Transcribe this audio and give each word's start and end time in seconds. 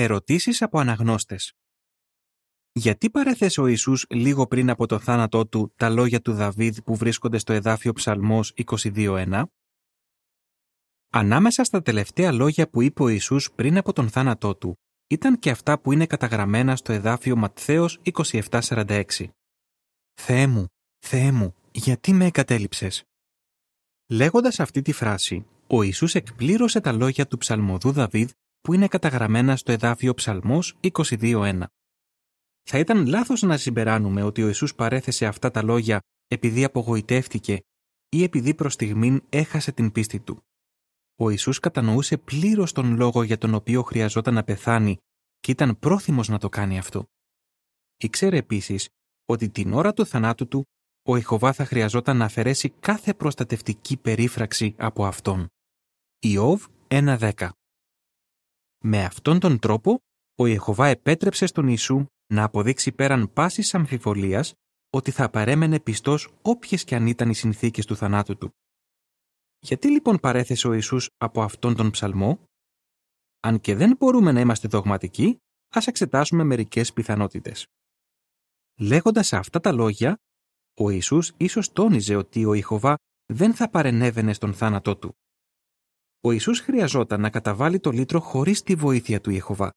Ερωτήσεις 0.00 0.62
από 0.62 0.78
αναγνώστες. 0.78 1.52
Γιατί 2.72 3.10
παρέθεσε 3.10 3.60
ο 3.60 3.66
Ιησούς 3.66 4.06
λίγο 4.08 4.46
πριν 4.46 4.70
από 4.70 4.86
το 4.86 4.98
θάνατό 4.98 5.46
του 5.46 5.72
τα 5.76 5.88
λόγια 5.88 6.20
του 6.20 6.32
Δαβίδ 6.32 6.78
που 6.78 6.96
βρίσκονται 6.96 7.38
στο 7.38 7.52
εδάφιο 7.52 7.92
Ψαλμός 7.92 8.52
22.1 8.56 9.42
Ανάμεσα 11.10 11.64
στα 11.64 11.82
τελευταία 11.82 12.32
λόγια 12.32 12.68
που 12.68 12.82
είπε 12.82 13.02
ο 13.02 13.08
Ιησούς 13.08 13.52
πριν 13.52 13.76
από 13.76 13.92
τον 13.92 14.08
θάνατό 14.08 14.56
του 14.56 14.78
ήταν 15.06 15.38
και 15.38 15.50
αυτά 15.50 15.80
που 15.80 15.92
είναι 15.92 16.06
καταγραμμένα 16.06 16.76
στο 16.76 16.92
εδάφιο 16.92 17.36
Ματθαίος 17.36 18.00
27.46 18.12 19.04
«Θεέ 20.14 20.46
μου, 20.46 20.66
Θεέ 20.98 21.32
μου, 21.32 21.54
γιατί 21.70 22.12
με 22.12 22.24
εγκατέλειψες» 22.24 23.04
Λέγοντας 24.06 24.60
αυτή 24.60 24.82
τη 24.82 24.92
φράση, 24.92 25.46
ο 25.66 25.82
Ιησούς 25.82 26.14
εκπλήρωσε 26.14 26.80
τα 26.80 26.92
λόγια 26.92 27.26
του 27.26 27.38
ψαλμοδού 27.38 27.92
Δαβίδ 27.92 28.30
που 28.60 28.74
είναι 28.74 28.88
καταγραμμένα 28.88 29.56
στο 29.56 29.72
εδάφιο 29.72 30.14
Ψαλμός 30.14 30.76
22.1. 30.80 31.62
Θα 32.62 32.78
ήταν 32.78 33.06
λάθος 33.06 33.42
να 33.42 33.56
συμπεράνουμε 33.56 34.22
ότι 34.22 34.42
ο 34.42 34.46
Ιησούς 34.46 34.74
παρέθεσε 34.74 35.26
αυτά 35.26 35.50
τα 35.50 35.62
λόγια 35.62 36.00
επειδή 36.26 36.64
απογοητεύτηκε 36.64 37.60
ή 38.08 38.22
επειδή 38.22 38.54
προς 38.54 38.72
στιγμήν 38.72 39.22
έχασε 39.28 39.72
την 39.72 39.92
πίστη 39.92 40.20
του. 40.20 40.42
Ο 41.20 41.30
Ιησούς 41.30 41.58
κατανοούσε 41.58 42.16
πλήρως 42.16 42.72
τον 42.72 42.96
λόγο 42.96 43.22
για 43.22 43.38
τον 43.38 43.54
οποίο 43.54 43.82
χρειαζόταν 43.82 44.34
να 44.34 44.44
πεθάνει 44.44 44.96
και 45.38 45.50
ήταν 45.50 45.78
πρόθυμος 45.78 46.28
να 46.28 46.38
το 46.38 46.48
κάνει 46.48 46.78
αυτό. 46.78 47.04
Ήξερε 47.96 48.36
επίσης 48.36 48.88
ότι 49.24 49.50
την 49.50 49.72
ώρα 49.72 49.92
του 49.92 50.06
θανάτου 50.06 50.48
του 50.48 50.64
ο 51.02 51.16
Ιχωβά 51.16 51.52
θα 51.52 51.64
χρειαζόταν 51.64 52.16
να 52.16 52.24
αφαιρέσει 52.24 52.70
κάθε 52.70 53.14
προστατευτική 53.14 53.96
περίφραξη 53.96 54.74
από 54.78 55.06
αυτόν. 55.06 55.46
Ιώβ 56.18 56.64
1.10 56.88 57.48
Με 58.84 59.04
αυτόν 59.04 59.38
τον 59.40 59.58
τρόπο, 59.58 59.98
ο 60.34 60.46
Ιεχωβά 60.46 60.86
επέτρεψε 60.86 61.46
στον 61.46 61.66
Ιησού 61.68 62.06
να 62.26 62.44
αποδείξει 62.44 62.92
πέραν 62.92 63.32
πάσης 63.32 63.74
αμφιβολίας 63.74 64.52
ότι 64.90 65.10
θα 65.10 65.30
παρέμενε 65.30 65.80
πιστός 65.80 66.28
όποιες 66.42 66.84
και 66.84 66.94
αν 66.94 67.06
ήταν 67.06 67.30
οι 67.30 67.34
συνθήκες 67.34 67.86
του 67.86 67.96
θανάτου 67.96 68.36
του. 68.36 68.50
Γιατί 69.58 69.90
λοιπόν 69.90 70.18
παρέθεσε 70.18 70.68
ο 70.68 70.72
Ιησούς 70.72 71.08
από 71.16 71.42
αυτόν 71.42 71.74
τον 71.74 71.90
ψαλμό; 71.90 72.44
Αν 73.40 73.60
και 73.60 73.74
δεν 73.74 73.96
μπορούμε 73.96 74.32
να 74.32 74.40
είμαστε 74.40 74.68
δογματικοί, 74.68 75.38
ας 75.68 75.86
εξετάσουμε 75.86 76.44
μερικές 76.44 76.92
πιθανότητες. 76.92 77.66
Λέγοντας 78.80 79.32
αυτά 79.32 79.60
τα 79.60 79.72
λόγια, 79.72 80.16
ο 80.80 80.90
Ιησούς 80.90 81.32
ίσως 81.36 81.72
τόνιζε 81.72 82.16
ότι 82.16 82.44
ο 82.44 82.54
Ιχωβά 82.54 82.96
δεν 83.26 83.54
θα 83.54 83.70
παρενέβαινε 83.70 84.32
στον 84.32 84.54
θάνατό 84.54 84.96
του. 84.96 85.12
Ο 86.20 86.32
Ιησούς 86.32 86.60
χρειαζόταν 86.60 87.20
να 87.20 87.30
καταβάλει 87.30 87.80
το 87.80 87.90
λύτρο 87.90 88.20
χωρίς 88.20 88.62
τη 88.62 88.74
βοήθεια 88.74 89.20
του 89.20 89.30
Ιεχωβά. 89.30 89.70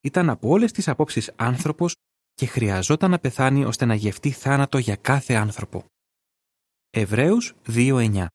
Ήταν 0.00 0.30
από 0.30 0.48
όλες 0.48 0.72
τις 0.72 0.88
απόψεις 0.88 1.32
άνθρωπος 1.36 1.94
και 2.34 2.46
χρειαζόταν 2.46 3.10
να 3.10 3.18
πεθάνει 3.18 3.64
ώστε 3.64 3.84
να 3.84 3.94
γευτεί 3.94 4.30
θάνατο 4.30 4.78
για 4.78 4.96
κάθε 4.96 5.34
άνθρωπο. 5.34 5.84
Εβραίους 6.90 7.54
2.9 7.66 8.26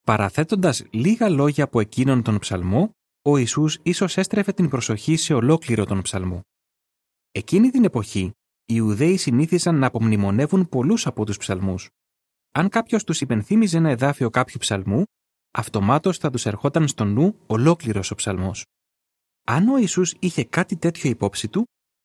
Παραθέτοντας 0.00 0.84
λίγα 0.90 1.28
λόγια 1.28 1.64
από 1.64 1.80
εκείνον 1.80 2.22
τον 2.22 2.38
ψαλμό, 2.38 2.90
ο 3.22 3.36
Ιησούς 3.36 3.78
ίσως 3.82 4.16
έστρεφε 4.16 4.52
την 4.52 4.68
προσοχή 4.68 5.16
σε 5.16 5.34
ολόκληρο 5.34 5.84
τον 5.84 6.02
ψαλμό. 6.02 6.40
Εκείνη 7.30 7.70
την 7.70 7.84
εποχή, 7.84 8.22
οι 8.64 8.74
Ιουδαίοι 8.76 9.16
συνήθισαν 9.16 9.78
να 9.78 9.86
απομνημονεύουν 9.86 10.68
πολλούς 10.68 11.06
από 11.06 11.24
τους 11.24 11.36
ψαλμούς. 11.36 11.88
Αν 12.52 12.68
κάποιος 12.68 13.04
τους 13.04 13.20
υπενθύμιζε 13.20 13.76
ένα 13.76 13.90
εδάφιο 13.90 14.30
κάποιου 14.30 14.58
ψαλμού, 14.58 15.02
αυτομάτως 15.50 16.18
θα 16.18 16.30
τους 16.30 16.46
ερχόταν 16.46 16.88
στο 16.88 17.04
νου 17.04 17.38
ολόκληρος 17.46 18.10
ο 18.10 18.14
ψαλμός. 18.14 18.64
Αν 19.46 19.68
ο 19.68 19.78
Ιησούς 19.78 20.14
είχε 20.18 20.44
κάτι 20.44 20.76
τέτοιο 20.76 21.10
υπόψη 21.10 21.48
του, 21.48 21.64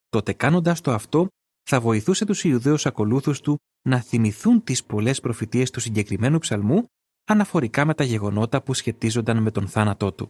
τότε 0.10 0.34
κάνοντας 0.34 0.82
το 0.82 0.92
αυτό 0.92 1.28
θα 1.64 1.82
βοηθούσε 1.82 2.26
τους 2.26 2.44
Ιουδαίους 2.44 2.86
ακολούθους 2.86 3.42
του 3.42 3.58
να 3.90 4.02
θυμηθούν 4.02 4.64
τις 4.64 4.84
πολλές 4.84 5.20
προφητείες 5.20 5.70
του 5.70 5.80
συγκεκριμένου 5.80 6.38
ψαλμού 6.38 6.86
αναφορικά 7.24 7.86
με 7.86 7.94
τα 7.94 8.04
γεγονότα 8.04 8.64
που 8.64 8.74
σχετίζονταν 8.74 9.42
με 9.42 9.52
τον 9.52 9.68
θάνατό 9.68 10.14
του. 10.14 10.30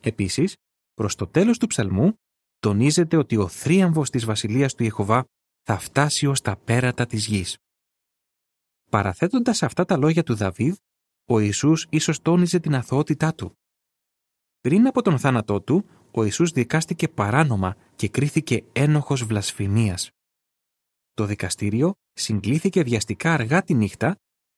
Επίσης, 0.00 0.56
προς 0.94 1.14
το 1.14 1.26
τέλος 1.26 1.58
του 1.58 1.66
ψαλμού, 1.66 2.12
τονίζεται 2.58 3.16
ότι 3.16 3.36
ο 3.36 3.48
θρίαμβος 3.48 4.10
της 4.10 4.24
βασιλείας 4.24 4.74
του 4.74 4.82
Ιεχωβά 4.82 5.24
θα 5.62 5.78
φτάσει 5.78 6.26
ως 6.26 6.40
τα 6.40 6.56
πέρατα 6.56 7.06
της 7.06 7.26
γης. 7.26 7.56
Παραθέτοντας 8.90 9.62
αυτά 9.62 9.84
τα 9.84 9.96
λόγια 9.96 10.22
του 10.22 10.34
Δαβίδ, 10.34 10.76
ο 11.30 11.38
Ιησούς 11.38 11.86
ίσως 11.90 12.22
τόνιζε 12.22 12.58
την 12.58 12.74
αθωότητά 12.74 13.34
του. 13.34 13.52
Πριν 14.60 14.86
από 14.86 15.02
τον 15.02 15.18
θάνατό 15.18 15.60
του, 15.60 15.84
ο 16.10 16.24
Ιησούς 16.24 16.50
δικάστηκε 16.50 17.08
παράνομα 17.08 17.76
και 17.96 18.08
κρίθηκε 18.08 18.64
ένοχος 18.72 19.24
βλασφημίας. 19.24 20.10
Το 21.12 21.24
δικαστήριο 21.24 21.92
συγκλήθηκε 22.12 22.82
βιαστικά 22.82 23.32
αργά 23.32 23.62
τη 23.62 23.74
νύχτα 23.74 24.16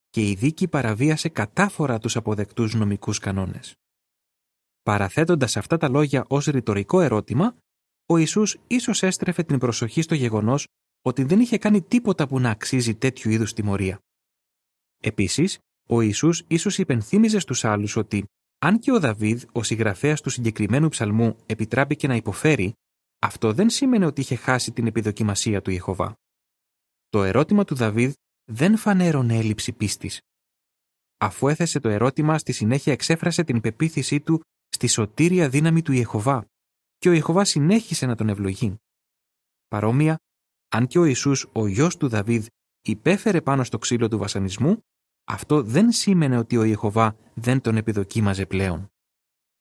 και 0.09 0.29
η 0.29 0.35
δίκη 0.35 0.67
παραβίασε 0.67 1.29
κατάφορα 1.29 1.99
τους 1.99 2.15
αποδεκτούς 2.15 2.73
νομικούς 2.73 3.19
κανόνες. 3.19 3.73
Παραθέτοντας 4.81 5.57
αυτά 5.57 5.77
τα 5.77 5.89
λόγια 5.89 6.25
ως 6.27 6.45
ρητορικό 6.45 7.01
ερώτημα, 7.01 7.55
ο 8.05 8.17
Ιησούς 8.17 8.57
ίσως 8.67 9.03
έστρεφε 9.03 9.43
την 9.43 9.57
προσοχή 9.57 10.01
στο 10.01 10.15
γεγονός 10.15 10.67
ότι 11.01 11.23
δεν 11.23 11.39
είχε 11.39 11.57
κάνει 11.57 11.81
τίποτα 11.81 12.27
που 12.27 12.39
να 12.39 12.49
αξίζει 12.49 12.95
τέτοιου 12.95 13.31
είδους 13.31 13.53
τιμωρία. 13.53 13.99
Επίσης, 14.97 15.57
ο 15.89 16.01
Ιησούς 16.01 16.43
ίσως 16.47 16.77
υπενθύμιζε 16.77 17.39
στους 17.39 17.65
άλλους 17.65 17.95
ότι 17.95 18.25
αν 18.59 18.79
και 18.79 18.91
ο 18.91 18.99
Δαβίδ, 18.99 19.43
ο 19.51 19.63
συγγραφέας 19.63 20.21
του 20.21 20.29
συγκεκριμένου 20.29 20.89
ψαλμού, 20.89 21.37
επιτράπηκε 21.45 22.07
να 22.07 22.15
υποφέρει, 22.15 22.73
αυτό 23.19 23.53
δεν 23.53 23.69
σήμαινε 23.69 24.05
ότι 24.05 24.21
είχε 24.21 24.35
χάσει 24.35 24.71
την 24.71 24.87
επιδοκιμασία 24.87 25.61
του 25.61 25.71
Ιεχωβά. 25.71 26.15
Το 27.09 27.23
ερώτημα 27.23 27.63
του 27.63 27.75
Δαβίδ 27.75 28.13
δεν 28.51 28.77
φανέρωνε 28.77 29.37
έλλειψη 29.37 29.73
πίστης. 29.73 30.19
Αφού 31.17 31.47
έθεσε 31.47 31.79
το 31.79 31.89
ερώτημα, 31.89 32.37
στη 32.37 32.51
συνέχεια 32.51 32.93
εξέφρασε 32.93 33.43
την 33.43 33.61
πεποίθησή 33.61 34.19
του 34.19 34.41
στη 34.67 34.87
σωτήρια 34.87 35.49
δύναμη 35.49 35.81
του 35.81 35.91
Ιεχωβά 35.91 36.45
και 36.97 37.09
ο 37.09 37.11
Ιεχωβά 37.11 37.45
συνέχισε 37.45 38.05
να 38.05 38.15
τον 38.15 38.29
ευλογεί. 38.29 38.75
Παρόμοια, 39.67 40.17
αν 40.69 40.87
και 40.87 40.99
ο 40.99 41.05
Ιησούς, 41.05 41.47
ο 41.51 41.67
γιος 41.67 41.97
του 41.97 42.07
Δαβίδ, 42.07 42.45
υπέφερε 42.81 43.41
πάνω 43.41 43.63
στο 43.63 43.77
ξύλο 43.77 44.07
του 44.07 44.17
βασανισμού, 44.17 44.77
αυτό 45.23 45.63
δεν 45.63 45.91
σήμαινε 45.91 46.37
ότι 46.37 46.57
ο 46.57 46.63
Ιεχωβά 46.63 47.15
δεν 47.33 47.61
τον 47.61 47.77
επιδοκίμαζε 47.77 48.45
πλέον. 48.45 48.91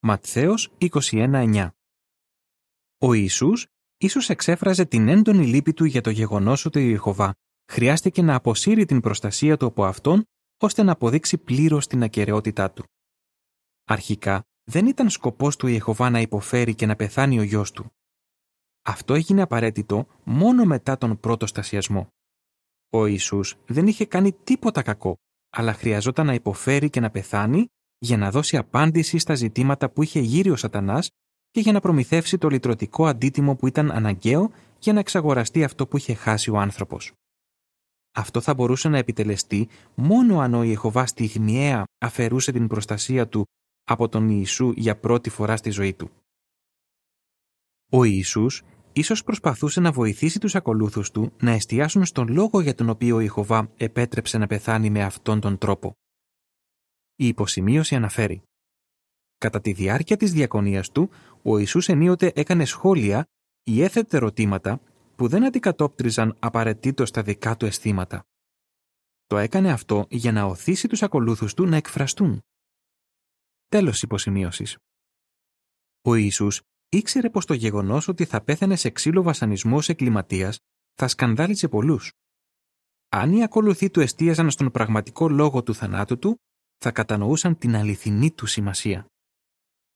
Ματθαίος 0.01 0.73
21.9 0.79 1.69
Ο 2.99 3.13
Ιησούς 3.13 3.67
ίσως 3.97 4.29
εξέφραζε 4.29 4.85
την 4.85 5.09
έντονη 5.09 5.47
λύπη 5.47 5.73
του 5.73 5.85
για 5.85 6.01
το 6.01 6.11
γεγονός 6.11 6.65
ότι 6.65 6.79
ο 6.79 6.83
Ιεχωβά 6.83 7.35
χρειάστηκε 7.73 8.23
να 8.23 8.35
αποσύρει 8.35 8.85
την 8.85 9.01
προστασία 9.01 9.57
του 9.57 9.67
από 9.67 9.85
αυτόν 9.85 10.25
ώστε 10.61 10.83
να 10.83 10.93
αποδείξει 10.93 11.39
πλήρως 11.39 11.87
την 11.87 12.03
ακαιρεότητά 12.03 12.71
του. 12.71 12.85
Αρχικά, 13.85 14.45
δεν 14.65 14.87
ήταν 14.87 15.11
σκοπός 15.11 15.57
του 15.57 15.67
Ιεχωβά 15.67 16.11
να 16.11 16.21
υποφέρει 16.21 16.75
και 16.75 16.87
να 16.87 16.97
πεθάνει 16.97 17.39
ο 17.39 17.43
γιος 17.43 17.73
του. 17.73 17.93
Αυτό 18.83 19.15
έγινε 19.15 19.43
απαραίτητο 19.43 20.07
μόνο 20.25 20.65
μετά 20.65 20.99
τον 20.99 21.21
πρώτο 21.21 21.47
στασιασμό. 21.47 22.09
Ο 22.91 23.07
Ιησούς 23.07 23.57
δεν 23.67 23.87
είχε 23.87 24.07
κάνει 24.07 24.33
τίποτα 24.33 24.83
κακό 24.83 25.17
αλλά 25.51 25.73
χρειαζόταν 25.73 26.27
να 26.27 26.35
υποφέρει 26.35 26.91
και 26.91 27.01
να 27.01 27.11
πεθάνει 27.11 27.67
για 27.99 28.17
να 28.17 28.31
δώσει 28.31 28.57
απάντηση 28.57 29.19
στα 29.19 29.35
ζητήματα 29.35 29.91
που 29.91 30.03
είχε 30.03 30.21
γύρει 30.21 30.51
ο 30.51 30.57
σατανάς 30.57 31.09
και 31.51 31.61
για 31.61 31.73
να 31.73 31.81
προμηθεύσει 31.81 32.39
το 32.39 32.49
λυτρωτικό 32.49 33.07
αντίτιμο 33.07 33.57
που 33.57 33.67
ήταν 33.67 33.91
αναγκαίο 33.91 34.51
για 34.79 34.93
να 34.93 34.99
εξαγοραστεί 34.99 35.65
αυτό 35.65 35.87
που 35.87 35.97
είχε 35.97 36.15
χάσει 36.15 36.51
ο 36.51 36.59
άνθρωπος. 36.59 37.13
Αυτό 38.13 38.41
θα 38.41 38.55
μπορούσε 38.55 38.89
να 38.89 38.99
επιτελεστεί 38.99 39.69
μόνο 39.95 40.41
αν 40.41 40.55
ο 40.55 40.63
Ιεχωβάς 40.63 41.11
στιγμιαία 41.11 41.85
αφαιρούσε 41.99 42.53
την 42.53 42.67
προστασία 42.67 43.29
του 43.29 43.45
από 43.85 44.09
τον 44.09 44.29
Ιησού 44.29 44.73
για 44.77 44.99
πρώτη 44.99 45.31
φορά 45.31 45.57
στη 45.57 45.71
ζωή 45.71 45.95
του. 45.95 46.11
Ο 47.93 48.05
Ιησούς 48.05 48.63
ίσως 48.93 49.23
προσπαθούσε 49.25 49.81
να 49.81 49.93
βοηθήσει 49.93 50.39
τους 50.39 50.55
ακολούθους 50.55 51.11
του 51.11 51.33
να 51.43 51.51
εστιάσουν 51.51 52.05
στον 52.05 52.29
λόγο 52.29 52.61
για 52.61 52.75
τον 52.75 52.89
οποίο 52.89 53.17
ο 53.17 53.21
Ιχωβά 53.21 53.73
επέτρεψε 53.77 54.39
να 54.39 54.47
πεθάνει 54.47 54.91
με 54.91 55.03
αυτόν 55.03 55.41
τον 55.41 55.59
τρόπο. 55.59 55.93
Η 57.17 57.27
υποσημείωση 57.27 57.95
αναφέρει 57.95 58.43
Κατά 59.39 59.61
τη 59.61 59.73
διάρκεια 59.73 60.17
της 60.17 60.33
διακονίας 60.33 60.91
του, 60.91 61.11
ο 61.43 61.59
Ιησούς 61.59 61.89
ενίοτε 61.89 62.33
έκανε 62.35 62.65
σχόλια 62.65 63.25
ή 63.63 63.83
έθετε 63.83 64.17
ερωτήματα 64.17 64.81
που 65.17 65.29
δεν 65.29 65.45
αντικατόπτριζαν 65.45 66.37
απαραίτητο 66.39 67.07
στα 67.07 67.23
δικά 67.23 67.57
του 67.57 67.67
αισθήματα. 67.67 68.23
Το 69.27 69.37
έκανε 69.37 69.73
αυτό 69.73 70.07
για 70.11 70.33
να 70.33 70.45
οθήσει 70.45 70.89
τους 70.89 71.03
ακολούθους 71.03 71.55
του 71.55 71.67
να 71.67 71.77
εκφραστούν. 71.77 72.41
Τέλος 73.67 74.03
υποσημείωσης. 74.03 74.77
Ο 76.03 76.15
Ιησούς 76.15 76.61
ήξερε 76.91 77.31
πως 77.31 77.47
το 77.47 77.55
γεγονός 77.55 78.09
ότι 78.09 78.25
θα 78.25 78.41
πέθανε 78.41 78.77
σε 78.77 78.91
ξύλο 78.91 79.23
βασανισμού 79.23 79.77
ω 79.77 79.81
εγκληματίας 79.87 80.59
θα 80.95 81.09
σκανδάλιζε 81.09 81.69
πολλούς. 81.69 82.13
Αν 83.09 83.33
οι 83.33 83.43
ακολουθοί 83.43 83.91
του 83.91 84.01
εστίαζαν 84.01 84.51
στον 84.51 84.71
πραγματικό 84.71 85.29
λόγο 85.29 85.63
του 85.63 85.75
θανάτου 85.75 86.19
του, 86.19 86.37
θα 86.79 86.91
κατανοούσαν 86.91 87.59
την 87.59 87.77
αληθινή 87.77 88.31
του 88.31 88.47
σημασία. 88.47 89.07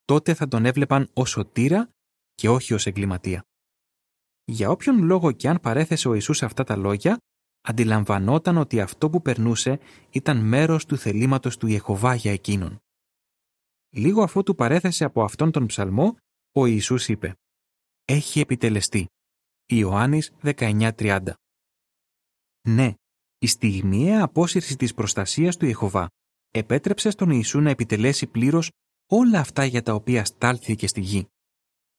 Τότε 0.05 0.33
θα 0.33 0.47
τον 0.47 0.65
έβλεπαν 0.65 1.09
ως 1.13 1.29
σωτήρα 1.29 1.89
και 2.33 2.49
όχι 2.49 2.73
ως 2.73 2.85
εγκληματία. 2.85 3.43
Για 4.45 4.69
όποιον 4.69 5.03
λόγο 5.03 5.31
και 5.31 5.49
αν 5.49 5.59
παρέθεσε 5.59 6.07
ο 6.07 6.13
Ιησούς 6.13 6.43
αυτά 6.43 6.63
τα 6.63 6.75
λόγια, 6.75 7.17
αντιλαμβανόταν 7.61 8.57
ότι 8.57 8.81
αυτό 8.81 9.09
που 9.09 9.21
περνούσε 9.21 9.79
ήταν 10.09 10.37
μέρος 10.37 10.85
του 10.85 10.97
θελήματος 10.97 11.57
του 11.57 11.67
Ιεχωβά 11.67 12.15
για 12.15 12.31
εκείνον. 12.31 12.77
Λίγο 13.89 14.23
αφού 14.23 14.43
του 14.43 14.55
παρέθεσε 14.55 15.03
από 15.03 15.23
αυτόν 15.23 15.51
τον 15.51 15.65
ψαλμό, 15.65 16.17
ο 16.57 16.65
Ιησούς 16.65 17.07
είπε 17.07 17.35
«Έχει 18.05 18.39
επιτελεστεί». 18.39 19.07
Ιωάννης 19.65 20.31
19.30 20.41 21.21
Ναι, 22.67 22.93
η 23.37 23.47
στιγμιαία 23.47 24.23
απόσυρσης 24.23 24.75
της 24.75 24.93
προστασίας 24.93 25.57
του 25.57 25.65
Ιεχωβά 25.65 26.07
επέτρεψε 26.51 27.09
στον 27.09 27.29
Ιησού 27.29 27.59
να 27.59 27.69
επιτελέσει 27.69 28.27
πλήρως 28.27 28.71
όλα 29.09 29.39
αυτά 29.39 29.65
για 29.65 29.81
τα 29.81 29.93
οποία 29.93 30.25
στάλθηκε 30.25 30.87
στη 30.87 31.01
γη. 31.01 31.27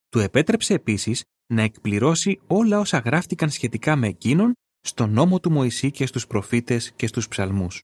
Του 0.09 0.19
επέτρεψε 0.19 0.75
επίσης 0.75 1.25
να 1.47 1.63
εκπληρώσει 1.63 2.41
όλα 2.47 2.79
όσα 2.79 2.99
γράφτηκαν 2.99 3.51
σχετικά 3.51 3.97
με 3.97 4.07
εκείνον 4.07 4.53
στον 4.81 5.11
νόμο 5.11 5.41
του 5.41 5.51
Μωυσή 5.51 5.91
και 5.91 6.07
στους 6.07 6.27
προφήτες 6.27 6.93
και 6.93 7.07
στους 7.07 7.29
ψαλμούς. 7.29 7.83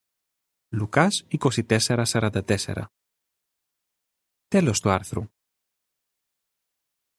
Λουκάς 0.75 1.25
24.44 1.29 2.85
Τέλος 4.49 4.81
του 4.81 4.91
άρθρου. 4.91 5.27